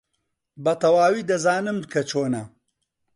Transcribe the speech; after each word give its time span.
بەتەواوی 0.63 1.27
دەزانم 1.29 1.77
کە 1.91 2.01
چۆنە. 2.09 2.43